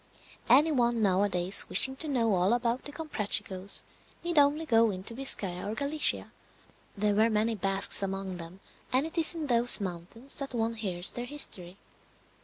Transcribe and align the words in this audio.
Any 0.49 0.71
one 0.71 1.03
nowadays 1.03 1.67
wishing 1.69 1.95
to 1.97 2.07
know 2.07 2.33
all 2.33 2.53
about 2.53 2.85
the 2.85 2.91
Comprachicos 2.91 3.83
need 4.23 4.39
only 4.39 4.65
go 4.65 4.89
into 4.89 5.13
Biscaya 5.13 5.63
or 5.67 5.75
Galicia; 5.75 6.31
there 6.97 7.13
were 7.13 7.29
many 7.29 7.53
Basques 7.53 8.01
among 8.01 8.37
them, 8.37 8.61
and 8.91 9.05
it 9.05 9.15
is 9.19 9.35
in 9.35 9.45
those 9.45 9.79
mountains 9.79 10.39
that 10.39 10.55
one 10.55 10.73
hears 10.73 11.11
their 11.11 11.25
history. 11.25 11.77